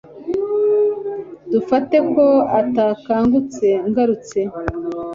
[1.51, 2.25] Dufate ko
[2.59, 4.39] utakangutse ngarutse